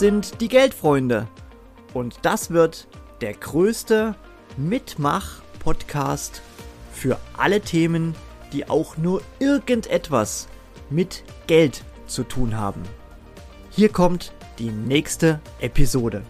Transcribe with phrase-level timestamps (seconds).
[0.00, 1.28] sind die Geldfreunde.
[1.92, 2.88] Und das wird
[3.20, 4.14] der größte
[4.56, 6.40] Mitmach-Podcast
[6.90, 8.14] für alle Themen,
[8.54, 10.48] die auch nur irgendetwas
[10.88, 12.80] mit Geld zu tun haben.
[13.68, 16.22] Hier kommt die nächste Episode.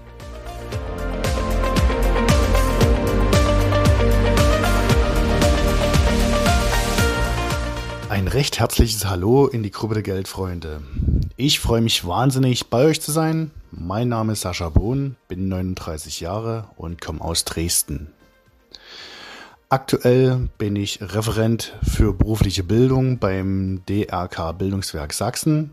[8.09, 10.83] Ein recht herzliches Hallo in die Gruppe der Geldfreunde.
[11.37, 13.53] Ich freue mich wahnsinnig, bei euch zu sein.
[13.73, 18.13] Mein Name ist Sascha Bohn, bin 39 Jahre und komme aus Dresden.
[19.69, 25.71] Aktuell bin ich Referent für berufliche Bildung beim DRK Bildungswerk Sachsen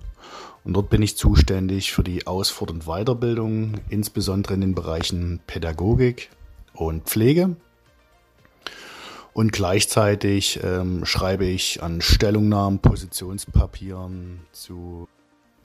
[0.63, 6.29] und dort bin ich zuständig für die Ausfort- und Weiterbildung, insbesondere in den Bereichen Pädagogik
[6.73, 7.55] und Pflege.
[9.33, 15.07] Und gleichzeitig ähm, schreibe ich an Stellungnahmen, Positionspapieren zu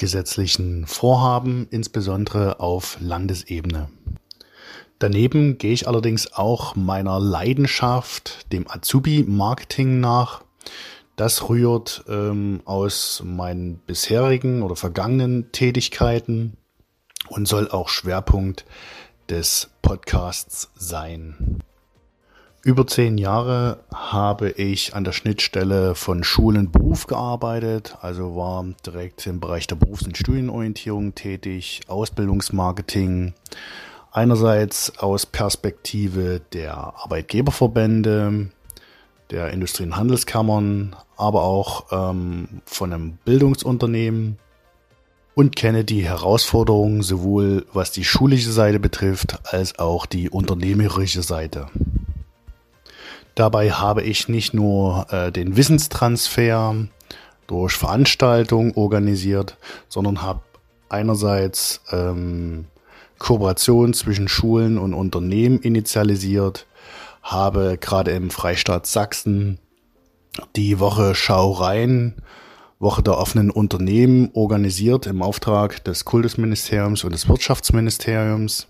[0.03, 3.89] gesetzlichen Vorhaben, insbesondere auf Landesebene.
[4.99, 10.43] Daneben gehe ich allerdings auch meiner Leidenschaft, dem Azubi-Marketing nach.
[11.15, 16.57] Das rührt ähm, aus meinen bisherigen oder vergangenen Tätigkeiten
[17.29, 18.65] und soll auch Schwerpunkt
[19.29, 21.52] des Podcasts sein.
[22.65, 28.65] Über zehn Jahre habe ich an der Schnittstelle von Schule und Beruf gearbeitet, also war
[28.87, 33.35] direkt im Bereich der Berufs- und Studienorientierung tätig, Ausbildungsmarketing,
[34.13, 38.51] einerseits aus Perspektive der Arbeitgeberverbände,
[39.33, 44.39] der Industrie- und Handelskammern, aber auch ähm, von einem Bildungsunternehmen
[45.35, 51.67] und kenne die Herausforderungen sowohl was die schulische Seite betrifft als auch die unternehmerische Seite.
[53.35, 56.77] Dabei habe ich nicht nur äh, den Wissenstransfer
[57.47, 59.57] durch Veranstaltungen organisiert,
[59.89, 60.43] sondern habe
[60.89, 62.67] einerseits ähm,
[63.19, 66.67] Kooperation zwischen Schulen und Unternehmen initialisiert,
[67.23, 69.59] habe gerade im Freistaat Sachsen
[70.57, 72.17] die Woche Schaurein,
[72.79, 78.67] Woche der offenen Unternehmen organisiert im Auftrag des Kultusministeriums und des Wirtschaftsministeriums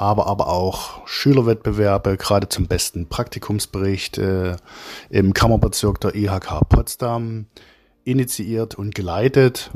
[0.00, 4.56] habe aber auch Schülerwettbewerbe, gerade zum besten Praktikumsbericht äh,
[5.10, 7.46] im Kammerbezirk der IHK Potsdam
[8.04, 9.70] initiiert und geleitet.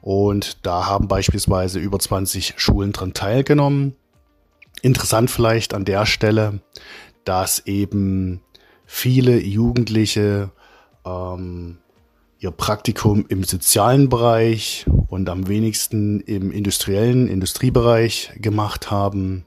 [0.00, 3.94] Und da haben beispielsweise über 20 Schulen dran teilgenommen.
[4.80, 6.60] Interessant vielleicht an der Stelle,
[7.24, 8.40] dass eben
[8.86, 10.52] viele Jugendliche
[11.04, 11.76] ähm,
[12.38, 19.44] ihr Praktikum im sozialen Bereich und am wenigsten im industriellen Industriebereich gemacht haben.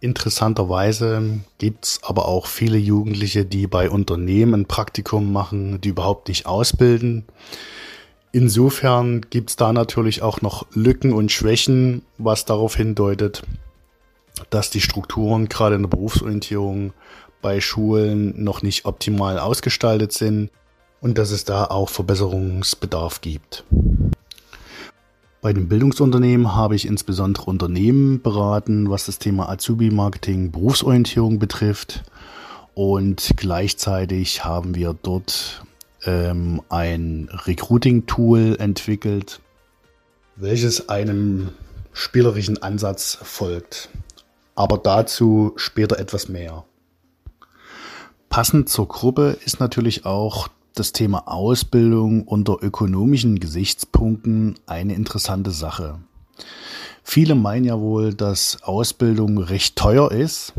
[0.00, 6.46] Interessanterweise gibt's aber auch viele Jugendliche, die bei Unternehmen ein Praktikum machen, die überhaupt nicht
[6.46, 7.24] ausbilden.
[8.32, 13.44] Insofern gibt's da natürlich auch noch Lücken und Schwächen, was darauf hindeutet,
[14.50, 16.92] dass die Strukturen gerade in der Berufsorientierung
[17.40, 20.50] bei Schulen noch nicht optimal ausgestaltet sind
[21.00, 23.64] und dass es da auch Verbesserungsbedarf gibt.
[25.44, 32.02] Bei den Bildungsunternehmen habe ich insbesondere Unternehmen beraten, was das Thema Azubi-Marketing, Berufsorientierung betrifft.
[32.72, 35.62] Und gleichzeitig haben wir dort
[36.06, 39.42] ähm, ein Recruiting-Tool entwickelt,
[40.36, 41.50] welches einem
[41.92, 43.90] spielerischen Ansatz folgt.
[44.54, 46.64] Aber dazu später etwas mehr.
[48.30, 56.00] Passend zur Gruppe ist natürlich auch das Thema Ausbildung unter ökonomischen Gesichtspunkten eine interessante Sache.
[57.02, 60.52] Viele meinen ja wohl, dass Ausbildung recht teuer ist,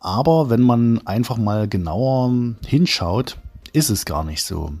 [0.00, 2.32] aber wenn man einfach mal genauer
[2.66, 3.38] hinschaut,
[3.72, 4.72] ist es gar nicht so.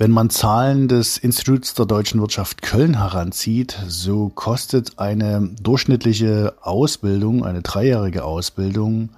[0.00, 7.44] Wenn man Zahlen des Instituts der deutschen Wirtschaft Köln heranzieht, so kostet eine durchschnittliche Ausbildung,
[7.44, 9.08] eine dreijährige Ausbildung,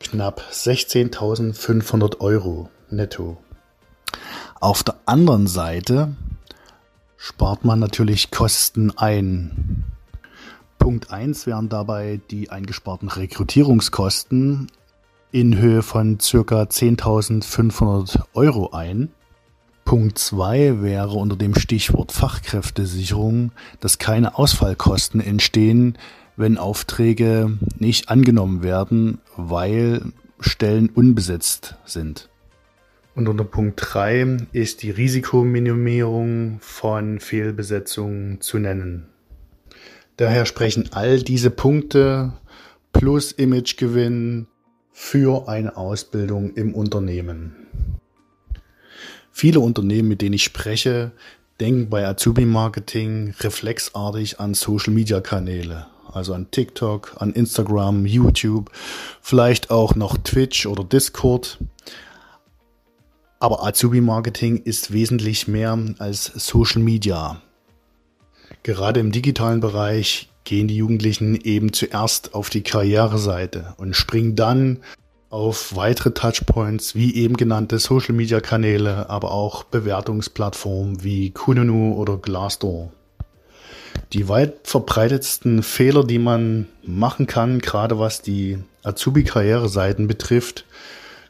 [0.00, 3.38] knapp 16.500 Euro netto.
[4.60, 6.16] Auf der anderen Seite
[7.16, 9.84] spart man natürlich Kosten ein.
[10.78, 14.68] Punkt 1 wären dabei die eingesparten Rekrutierungskosten
[15.32, 19.10] in Höhe von circa 10.500 Euro ein.
[19.84, 25.98] Punkt 2 wäre unter dem Stichwort Fachkräftesicherung, dass keine Ausfallkosten entstehen,
[26.38, 30.00] wenn Aufträge nicht angenommen werden, weil
[30.40, 32.28] Stellen unbesetzt sind.
[33.14, 39.08] Und unter Punkt 3 ist die Risikominimierung von Fehlbesetzungen zu nennen.
[40.16, 42.32] Daher sprechen all diese Punkte
[42.92, 44.46] plus Imagegewinn
[44.92, 47.98] für eine Ausbildung im Unternehmen.
[49.32, 51.12] Viele Unternehmen, mit denen ich spreche,
[51.60, 58.70] denken bei Azubi-Marketing reflexartig an Social-Media-Kanäle, also an TikTok, an Instagram, YouTube,
[59.20, 61.58] vielleicht auch noch Twitch oder Discord.
[63.40, 67.40] Aber Azubi-Marketing ist wesentlich mehr als Social Media.
[68.62, 74.78] Gerade im digitalen Bereich gehen die Jugendlichen eben zuerst auf die Karriereseite und springen dann
[75.30, 82.16] auf weitere Touchpoints wie eben genannte Social Media Kanäle, aber auch Bewertungsplattformen wie Kununu oder
[82.16, 82.90] Glassdoor.
[84.12, 90.64] Die weit verbreitetsten Fehler, die man machen kann, gerade was die Azubi-Karriereseiten betrifft,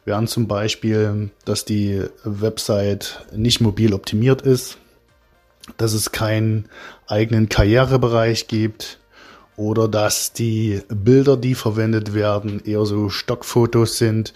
[0.05, 4.77] wären zum Beispiel, dass die Website nicht mobil optimiert ist,
[5.77, 6.69] dass es keinen
[7.07, 8.99] eigenen Karrierebereich gibt,
[9.59, 14.33] oder dass die Bilder, die verwendet werden, eher so Stockfotos sind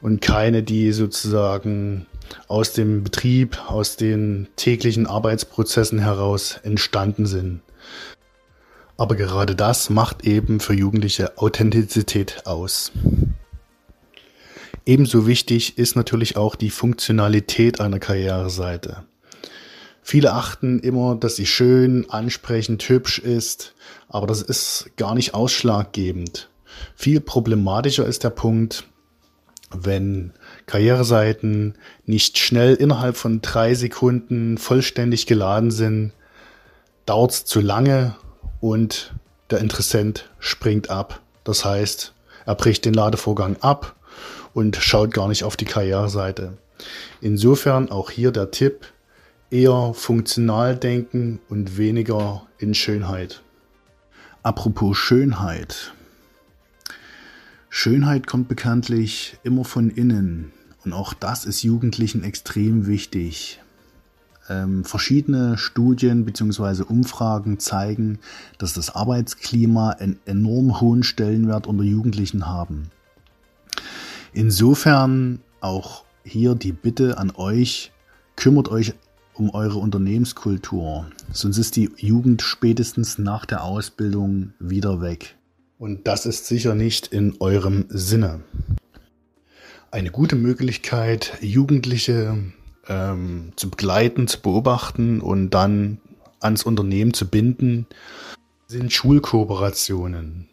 [0.00, 2.06] und keine, die sozusagen
[2.48, 7.60] aus dem Betrieb, aus den täglichen Arbeitsprozessen heraus entstanden sind.
[8.96, 12.92] Aber gerade das macht eben für Jugendliche Authentizität aus.
[14.84, 19.04] Ebenso wichtig ist natürlich auch die Funktionalität einer Karriereseite.
[20.02, 23.74] Viele achten immer, dass sie schön, ansprechend, hübsch ist,
[24.08, 26.50] aber das ist gar nicht ausschlaggebend.
[26.96, 28.84] Viel problematischer ist der Punkt,
[29.70, 30.32] wenn
[30.66, 36.12] Karriereseiten nicht schnell innerhalb von drei Sekunden vollständig geladen sind,
[37.06, 38.14] dauert es zu lange
[38.60, 39.14] und
[39.50, 41.20] der Interessent springt ab.
[41.44, 42.14] Das heißt,
[42.46, 43.96] er bricht den Ladevorgang ab
[44.54, 46.56] und schaut gar nicht auf die Karriereseite.
[47.20, 48.86] Insofern auch hier der Tipp,
[49.50, 53.42] eher funktional denken und weniger in Schönheit.
[54.42, 55.92] Apropos Schönheit.
[57.68, 60.52] Schönheit kommt bekanntlich immer von innen
[60.84, 63.60] und auch das ist Jugendlichen extrem wichtig.
[64.48, 66.82] Ähm, verschiedene Studien bzw.
[66.82, 68.18] Umfragen zeigen,
[68.58, 72.90] dass das Arbeitsklima einen enorm hohen Stellenwert unter Jugendlichen haben.
[74.32, 77.92] Insofern auch hier die Bitte an euch,
[78.36, 78.94] kümmert euch
[79.34, 81.06] um eure Unternehmenskultur.
[81.32, 85.36] Sonst ist die Jugend spätestens nach der Ausbildung wieder weg.
[85.78, 88.40] Und das ist sicher nicht in eurem Sinne.
[89.90, 92.36] Eine gute Möglichkeit, Jugendliche
[92.88, 95.98] ähm, zu begleiten, zu beobachten und dann
[96.40, 97.86] ans Unternehmen zu binden,
[98.66, 100.48] sind Schulkooperationen.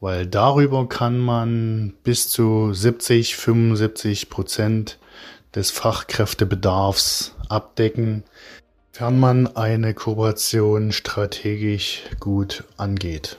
[0.00, 4.98] Weil darüber kann man bis zu 70, 75 Prozent
[5.54, 8.24] des Fachkräftebedarfs abdecken,
[8.92, 13.38] fern man eine Kooperation strategisch gut angeht.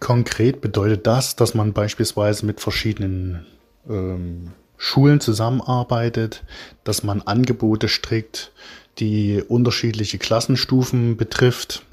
[0.00, 3.46] Konkret bedeutet das, dass man beispielsweise mit verschiedenen
[3.88, 4.52] ähm,
[4.84, 6.42] Schulen zusammenarbeitet,
[6.82, 8.50] dass man Angebote strickt,
[8.98, 11.84] die unterschiedliche Klassenstufen betrifft,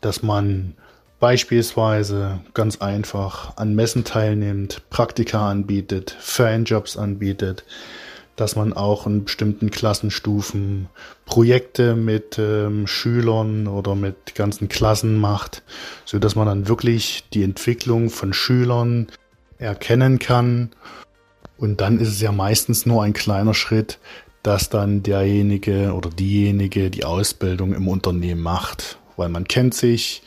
[0.00, 0.74] dass man
[1.20, 7.64] beispielsweise ganz einfach an Messen teilnimmt, Praktika anbietet, Fanjobs anbietet,
[8.34, 10.88] dass man auch in bestimmten Klassenstufen
[11.26, 15.62] Projekte mit ähm, Schülern oder mit ganzen Klassen macht,
[16.04, 19.06] so dass man dann wirklich die Entwicklung von Schülern
[19.58, 20.70] erkennen kann.
[21.58, 23.98] Und dann ist es ja meistens nur ein kleiner Schritt,
[24.42, 30.22] dass dann derjenige oder diejenige die Ausbildung im Unternehmen macht, weil man kennt sich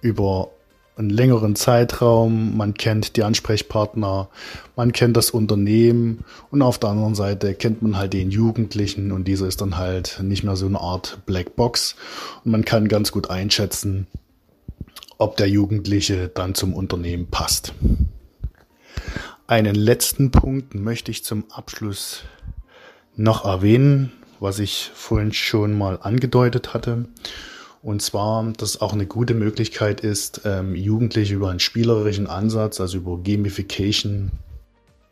[0.00, 0.50] über
[0.98, 4.28] einen längeren Zeitraum, man kennt die Ansprechpartner,
[4.76, 9.26] man kennt das Unternehmen und auf der anderen Seite kennt man halt den Jugendlichen und
[9.26, 11.94] dieser ist dann halt nicht mehr so eine Art Blackbox
[12.44, 14.08] und man kann ganz gut einschätzen,
[15.18, 17.72] ob der Jugendliche dann zum Unternehmen passt.
[19.48, 22.24] Einen letzten Punkt möchte ich zum Abschluss
[23.16, 27.06] noch erwähnen, was ich vorhin schon mal angedeutet hatte.
[27.80, 32.98] Und zwar, dass auch eine gute Möglichkeit ist, ähm, Jugendliche über einen spielerischen Ansatz, also
[32.98, 34.32] über Gamification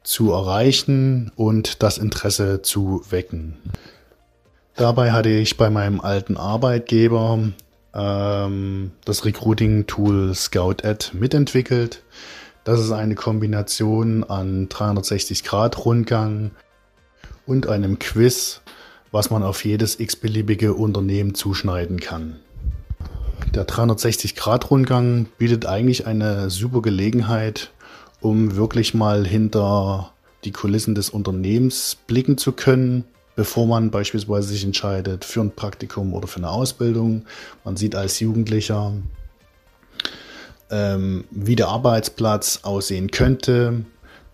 [0.02, 3.56] zu erreichen und das Interesse zu wecken.
[4.74, 7.38] Dabei hatte ich bei meinem alten Arbeitgeber
[7.94, 12.02] ähm, das Recruiting-Tool ScoutAd mitentwickelt.
[12.66, 16.50] Das ist eine Kombination an 360-Grad-Rundgang
[17.46, 18.60] und einem Quiz,
[19.12, 22.40] was man auf jedes x-beliebige Unternehmen zuschneiden kann.
[23.54, 27.70] Der 360-Grad-Rundgang bietet eigentlich eine super Gelegenheit,
[28.20, 30.10] um wirklich mal hinter
[30.42, 33.04] die Kulissen des Unternehmens blicken zu können,
[33.36, 37.26] bevor man beispielsweise sich entscheidet für ein Praktikum oder für eine Ausbildung.
[37.62, 38.92] Man sieht als Jugendlicher,
[40.70, 43.84] ähm, wie der Arbeitsplatz aussehen könnte,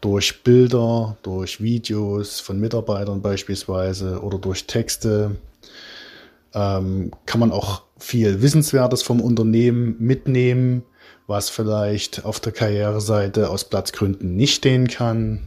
[0.00, 5.36] durch Bilder, durch Videos von Mitarbeitern beispielsweise oder durch Texte
[6.54, 10.82] ähm, kann man auch viel Wissenswertes vom Unternehmen mitnehmen,
[11.26, 15.46] was vielleicht auf der Karriereseite aus Platzgründen nicht stehen kann.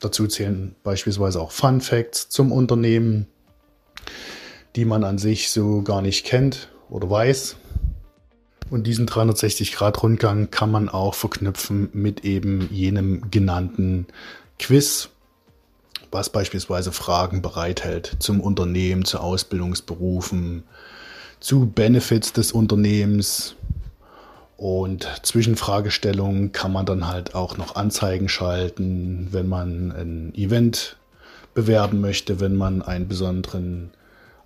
[0.00, 3.26] Dazu zählen beispielsweise auch Fun Facts zum Unternehmen,
[4.74, 7.56] die man an sich so gar nicht kennt oder weiß.
[8.68, 14.06] Und diesen 360-Grad-Rundgang kann man auch verknüpfen mit eben jenem genannten
[14.58, 15.10] Quiz,
[16.10, 20.64] was beispielsweise Fragen bereithält zum Unternehmen, zu Ausbildungsberufen,
[21.38, 23.54] zu Benefits des Unternehmens.
[24.56, 30.96] Und zwischen Fragestellungen kann man dann halt auch noch Anzeigen schalten, wenn man ein Event
[31.54, 33.90] bewerben möchte, wenn man einen besonderen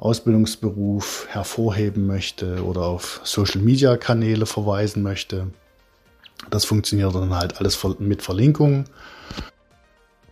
[0.00, 5.48] Ausbildungsberuf hervorheben möchte oder auf Social-Media-Kanäle verweisen möchte.
[6.48, 8.84] Das funktioniert dann halt alles mit Verlinkung.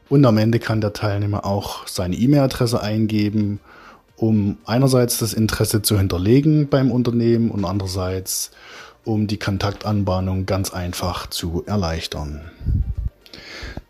[0.09, 3.61] Und am Ende kann der Teilnehmer auch seine E-Mail-Adresse eingeben,
[4.17, 8.51] um einerseits das Interesse zu hinterlegen beim Unternehmen und andererseits
[9.05, 12.51] um die Kontaktanbahnung ganz einfach zu erleichtern.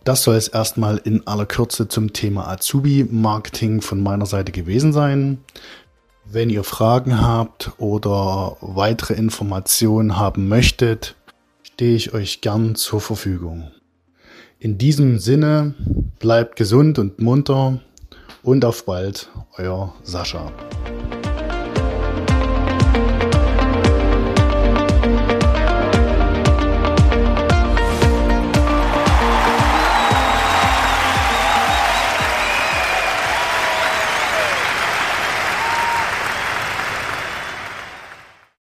[0.09, 5.37] Das soll es erstmal in aller Kürze zum Thema Azubi-Marketing von meiner Seite gewesen sein.
[6.25, 11.15] Wenn ihr Fragen habt oder weitere Informationen haben möchtet,
[11.63, 13.71] stehe ich euch gern zur Verfügung.
[14.59, 15.75] In diesem Sinne,
[16.19, 17.79] bleibt gesund und munter
[18.43, 20.51] und auf bald, euer Sascha.